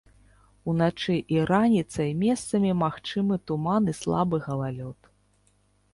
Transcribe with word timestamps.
Уначы 0.71 1.17
і 1.35 1.43
раніцай 1.51 2.09
месцамі 2.23 2.71
магчымы 2.83 3.35
туман 3.51 3.83
і 3.95 3.99
слабы 4.03 4.37
галалёд. 4.51 4.99